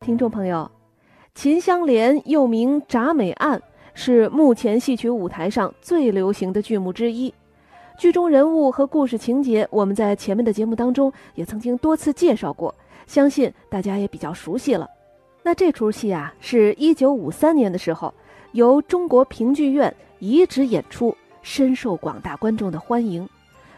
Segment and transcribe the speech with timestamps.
[0.00, 0.70] 听众朋友，
[1.34, 3.58] 《秦香莲》又名《铡美案》，
[3.92, 7.32] 是目前戏曲舞台上最流行的剧目之一。
[7.98, 12.74] 剧中人物和故事情节，我们在前面的节目当中也曾经多次介绍过，
[13.06, 14.88] 相信大家也比较熟悉了。
[15.42, 18.14] 那这出戏啊，是一九五三年的时候
[18.52, 23.28] 由中国评剧院移植演出，深受广大观众的欢迎。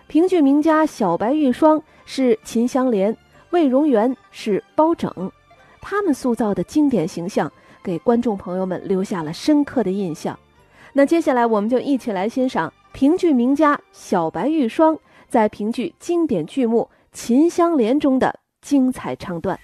[0.06, 3.16] 评剧名家小白玉霜是秦香莲，
[3.50, 5.10] 魏荣元是包拯。
[5.82, 10.38] 他们塑造的经典形象，给观众朋友们留下了深刻的印象。
[10.94, 14.96] 那接下来，我们就一起来欣赏评剧名家小白玉霜
[15.28, 19.58] 在评剧经典剧目《秦香莲》中的精彩唱段。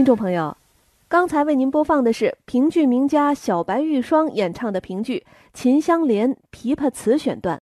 [0.00, 0.56] 听众朋友，
[1.08, 7.58] 刚才为您播放的是评剧名家小白玉霜演唱的评剧《秦香莲》琵琶词选段。